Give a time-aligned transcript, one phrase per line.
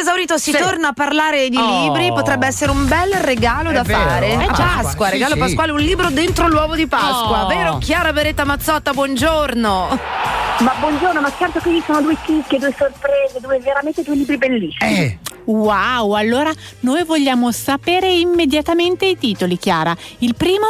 [0.00, 0.58] esaurito, si Sì.
[0.58, 1.82] torna a parlare di Oh.
[1.84, 4.32] libri, potrebbe essere un bel regalo È da vero, fare.
[4.34, 5.38] a A Pasqua, Pasqua, sì, regalo sì.
[5.40, 7.48] pasquale, un libro dentro l'uovo di Pasqua, Oh.
[7.48, 7.78] vero?
[7.78, 9.98] Chiara Beretta Mazzotta, buongiorno.
[10.60, 14.36] Ma buongiorno, ma certo che ci sono due chicche, due sorprese, due veramente due libri
[14.36, 14.98] bellissimi.
[14.98, 19.96] Eh, Wow, allora noi vogliamo sapere immediatamente i titoli, Chiara.
[20.18, 20.66] Il primo?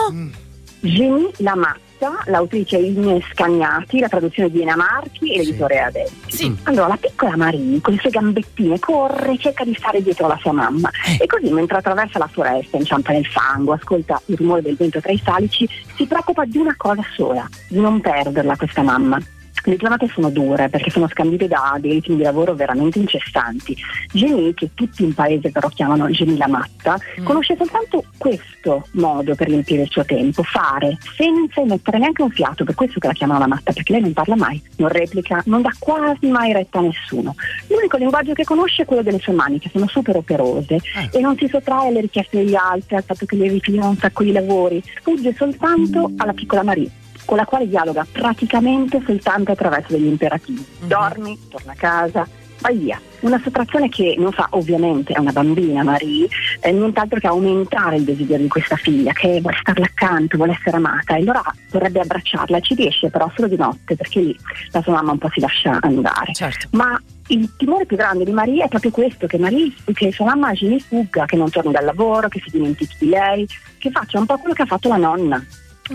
[0.80, 1.54] Genie la
[1.98, 6.36] matta, l'autrice è Scagnati, la traduzione di Ena Marchi e l'editore Adelti.
[6.36, 6.56] Sì.
[6.64, 10.52] Allora, la piccola Marie, con le sue gambettine, corre, cerca di stare dietro alla sua
[10.52, 10.90] mamma.
[11.20, 15.12] E così, mentre attraversa la foresta, inciampa nel fango, ascolta il rumore del vento tra
[15.12, 19.20] i salici, si preoccupa di una cosa sola, di non perderla questa mamma.
[19.64, 23.76] Le giornate sono dure perché sono scandite da dei ritmi di lavoro veramente incessanti.
[24.12, 27.24] Genie, che tutti in paese però chiamano Genie la matta, Mm.
[27.24, 32.64] conosce soltanto questo modo per riempire il suo tempo, fare, senza emettere neanche un fiato,
[32.64, 35.62] per questo che la chiamano la matta, perché lei non parla mai, non replica, non
[35.62, 37.34] dà quasi mai retta a nessuno.
[37.68, 40.78] L'unico linguaggio che conosce è quello delle sue mani, che sono super operose,
[41.12, 44.22] e non si sottrae alle richieste degli altri, al fatto che le rifilino un sacco
[44.22, 46.90] di lavori, fugge soltanto alla piccola Marie
[47.28, 50.64] con la quale dialoga praticamente soltanto attraverso degli imperativi.
[50.86, 52.26] Dormi, torna a casa,
[52.60, 52.98] vai via.
[53.20, 56.26] Una sottrazione che non fa ovviamente a una bambina, Marie,
[56.60, 60.78] eh, nient'altro che aumentare il desiderio di questa figlia, che vuole starle accanto, vuole essere
[60.78, 64.38] amata e allora vorrebbe abbracciarla, ci riesce però solo di notte perché lì
[64.70, 66.32] la sua mamma un po' si lascia andare.
[66.32, 66.68] Certo.
[66.70, 70.54] Ma il timore più grande di Maria è proprio questo, che, Marie, che sua mamma
[70.54, 74.24] Gini fugga, che non torni dal lavoro, che si dimentichi di lei, che faccia un
[74.24, 75.44] po' quello che ha fatto la nonna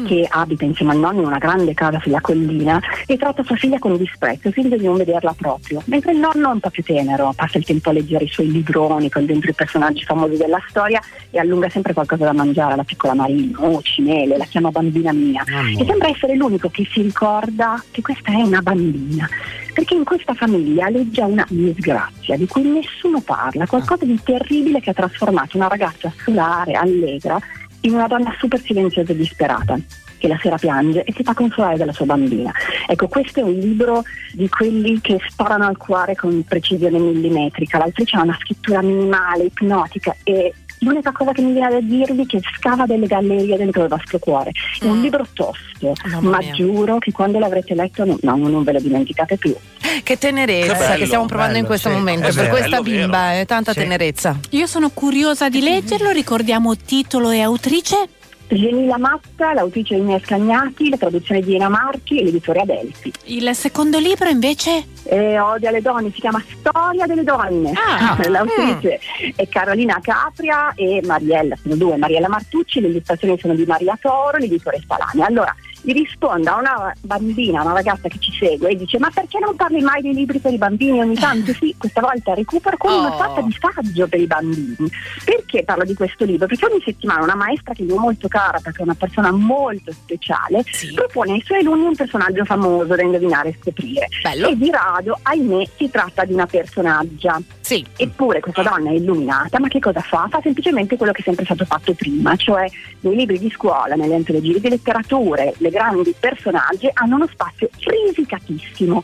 [0.05, 3.79] che abita insieme al nonno in una grande casa sulla collina e tratta sua figlia
[3.79, 5.81] con disprezzo, finge di non vederla proprio.
[5.85, 8.51] Mentre il nonno è un po' più tenero, passa il tempo a leggere i suoi
[8.51, 12.83] libroni con dentro i personaggi famosi della storia e allunga sempre qualcosa da mangiare alla
[12.83, 15.43] piccola Marina, noci, mele, la chiama bambina mia.
[15.77, 19.27] E sembra essere l'unico che si ricorda che questa è una bambina.
[19.73, 24.91] Perché in questa famiglia aleggia una disgrazia di cui nessuno parla, qualcosa di terribile che
[24.91, 27.39] ha trasformato una ragazza solare, allegra,
[27.83, 29.79] in una donna super silenziosa e disperata
[30.17, 32.51] che la sera piange e si fa consolare dalla sua bambina.
[32.87, 37.77] Ecco, questo è un libro di quelli che sparano al cuore con precisione millimetrica.
[37.77, 42.25] L'autrice ha una scrittura minimale, ipnotica e l'unica cosa che mi viene da dirvi è
[42.25, 44.51] che scava delle gallerie dentro il vostro cuore.
[44.79, 45.01] È un Mm.
[45.01, 46.51] libro tosto, Mamma ma mia.
[46.53, 49.55] giuro che quando l'avrete letto no, no, non ve lo dimenticate più.
[50.03, 51.95] Che tenerezza Che che, bello, stiamo provando in bello, questo sì.
[51.95, 53.01] momento È per vero, questa bello, vero.
[53.01, 53.79] bimba, è tanta Sì.
[53.79, 54.39] tenerezza.
[54.51, 58.07] Io sono curiosa di leggerlo, ricordiamo titolo e autrice.
[58.53, 63.11] Geni la matta, l'autrice Ines Cagnati, la traduzione di Ena Marchi e l'editore Adelti.
[63.25, 64.85] Il secondo libro invece?
[65.03, 67.71] E odia le donne, si chiama Storia delle donne.
[67.73, 68.17] Ah.
[68.29, 68.99] L'autrice
[69.35, 74.37] è Carolina Capria e Mariella, sono due, Mariella Martucci, le illustrazioni sono di Maria Toro,
[74.37, 75.23] l'editore Spalani.
[75.23, 79.37] Allora, gli risponde a una bambina, una ragazza che ci segue e dice ma perché
[79.39, 81.53] non parli mai dei libri per i bambini ogni tanto?
[81.53, 83.17] Sì, questa volta recupero con una Oh.
[83.17, 84.89] sorta di saggio per i bambini.
[85.25, 86.47] Perché parlo di questo libro?
[86.47, 89.91] Perché ogni settimana una maestra che io ho molto cara, perché è una persona molto
[89.91, 90.93] speciale, Sì.
[90.93, 94.07] propone ai suoi alunni un personaggio famoso da indovinare e scoprire.
[94.21, 94.47] Bello.
[94.47, 97.39] E di rado, ahimè, si tratta di una personaggia.
[97.59, 97.85] Sì.
[97.97, 100.27] Eppure questa donna è illuminata, ma che cosa fa?
[100.29, 102.67] Fa semplicemente quello che è sempre stato fatto prima, cioè
[103.01, 109.03] nei libri di scuola, nelle antologie di letterature, le grandi personaggi hanno uno spazio risicatissimo.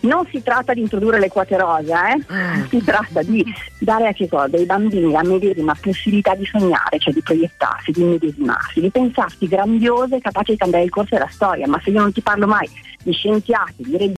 [0.00, 2.16] Non si tratta di introdurre le quote rosa, eh?
[2.32, 2.64] Mm.
[2.68, 3.44] si tratta di
[3.78, 4.56] dare a che cosa?
[4.56, 10.16] Ai bambini la medesima possibilità di sognare, cioè di proiettarsi, di immedesimarsi, di pensarsi grandiose
[10.16, 11.68] e capaci di cambiare il corso della storia.
[11.68, 12.68] Ma se io non ti parlo mai
[13.02, 14.16] di scienziati, di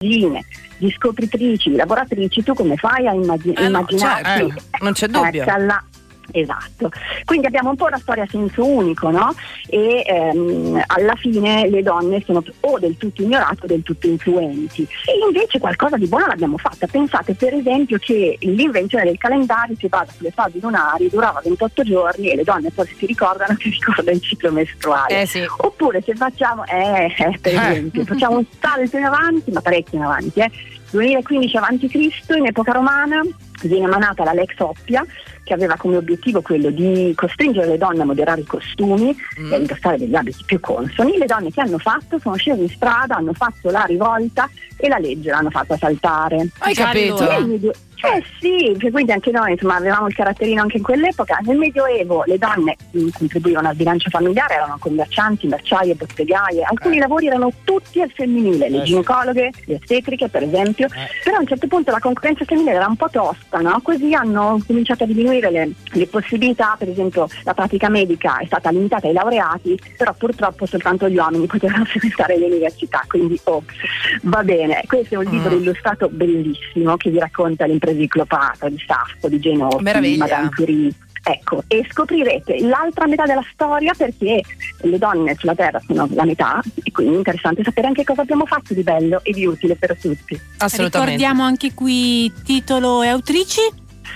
[0.00, 0.44] regine,
[0.76, 4.28] di scopritrici, di lavoratrici, tu come fai a immagi- Eh no, immaginarti?
[4.50, 5.42] certo, non c'è dubbio.
[5.42, 5.82] Ecco, la-
[6.30, 6.90] Esatto,
[7.24, 9.34] quindi abbiamo un po' una storia a senso unico, no?
[9.66, 14.82] E ehm, alla fine le donne sono o del tutto ignorate o del tutto influenti.
[14.82, 16.86] E invece qualcosa di buono l'abbiamo fatta.
[16.86, 22.30] Pensate per esempio che l'invenzione del calendario si basa sulle fasi lunari, durava 28 giorni
[22.30, 25.22] e le donne poi si ricordano che ricorda il ciclo mestruale.
[25.22, 25.44] Eh sì.
[25.58, 30.04] Oppure se facciamo, eh, eh, per esempio, facciamo un salto in avanti, ma parecchio in
[30.04, 30.50] avanti, eh.
[30.90, 31.94] 2015 a.C.,
[32.36, 33.20] in epoca romana,
[33.62, 35.04] viene emanata la Lex Oppia,
[35.44, 39.52] che aveva come obiettivo quello di costringere le donne a moderare i costumi Mm.
[39.52, 41.16] e a indossare degli abiti più consoni.
[41.16, 44.98] Le donne che hanno fatto sono scese in strada, hanno fatto la rivolta e la
[44.98, 46.48] legge l'hanno fatta saltare.
[46.58, 47.22] Hai capito?
[47.22, 47.74] Nel
[48.06, 51.38] Eh sì, perché quindi anche noi insomma, avevamo il caratterino anche in quell'epoca.
[51.42, 57.26] Nel Medioevo le donne mh, contribuivano al bilancio familiare, erano commercianti, merciaie, bottegaie, alcuni lavori
[57.26, 58.86] erano tutti al femminile, le Eh sì.
[58.86, 60.88] ginecologhe, le ostetriche per esempio,
[61.24, 63.80] però a un certo punto la concorrenza femminile era un po' tosta, no?
[63.82, 68.70] così hanno cominciato a diminuire le, le possibilità, per esempio la pratica medica è stata
[68.70, 73.62] limitata ai laureati, però purtroppo soltanto gli uomini potevano frequentare le università, quindi oh,
[74.22, 74.82] va bene.
[74.86, 75.60] Questo è un libro Mm.
[75.62, 80.16] illustrato bellissimo che vi racconta l'impresa sempre di Cleopatra, di Saffo, di Austen, di.
[80.16, 80.92] Madame Curie.
[81.20, 84.40] Ecco, e scoprirete l'altra metà della storia perché
[84.80, 88.46] le donne sulla Terra sono la metà e quindi è interessante sapere anche cosa abbiamo
[88.46, 90.40] fatto di bello e di utile per tutti.
[90.58, 91.16] Assolutamente.
[91.16, 93.60] Ricordiamo anche qui titolo e autrici.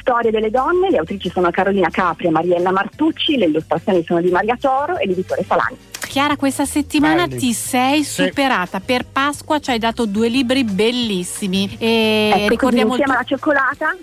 [0.00, 4.30] Storie delle donne, le autrici sono Carolina Capri e Mariella Martucci, le illustrazioni sono di
[4.30, 5.76] Maria Toro e l'editore Falani.
[6.12, 7.40] Chiara, questa settimana Belli.
[7.40, 8.24] ti sei Sì.
[8.26, 8.80] superata.
[8.80, 11.74] Per Pasqua ci hai dato due libri bellissimi.
[11.78, 13.96] E ecco, così ricordiamo il tuo- alla cioccolata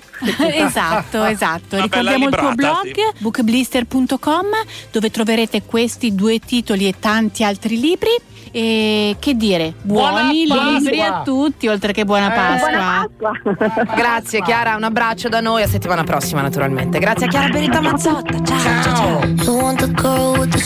[0.65, 1.75] esatto, esatto.
[1.75, 4.45] Una Ricordiamo il tuo blog bookblister.com
[4.91, 8.09] dove troverete questi due titoli e tanti altri libri.
[8.51, 10.71] E che dire, Buona buoni Pasqua!
[10.71, 12.35] libri a tutti, oltre che buona Eh.
[12.35, 13.07] Pasqua.
[13.19, 13.95] Buona Pasqua!
[13.95, 16.97] Grazie Chiara, un abbraccio da noi, a settimana prossima naturalmente.
[16.97, 18.43] Grazie a Chiara Beretta Mazzotta.
[18.43, 19.35] Ciao ciao ciao.
[19.35, 20.49] Ciao.